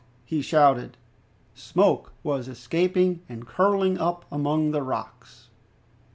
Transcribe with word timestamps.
he 0.25 0.41
shouted. 0.41 0.97
Smoke 1.53 2.11
was 2.23 2.47
escaping 2.47 3.21
and 3.29 3.45
curling 3.45 3.99
up 3.99 4.25
among 4.31 4.71
the 4.71 4.81
rocks. 4.81 5.49